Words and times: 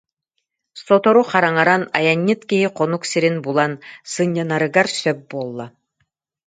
Сотору 0.83 1.21
хараҥаран, 1.31 1.83
айанньыт 1.97 2.41
киһи 2.49 2.67
хонук 2.77 3.03
сирин 3.11 3.37
булан, 3.45 3.73
сынньанарыгар 4.13 4.87
сөп 5.01 5.19
буолла 5.31 5.67